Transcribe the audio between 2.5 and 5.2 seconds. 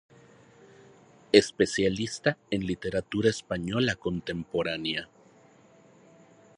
literatura española contemporánea.